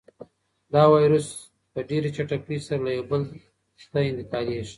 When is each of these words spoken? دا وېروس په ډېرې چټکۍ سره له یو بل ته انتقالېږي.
دا 0.73 0.83
وېروس 0.91 1.27
په 1.73 1.79
ډېرې 1.89 2.09
چټکۍ 2.15 2.59
سره 2.67 2.81
له 2.85 2.91
یو 2.97 3.03
بل 3.11 3.21
ته 3.91 3.99
انتقالېږي. 4.11 4.69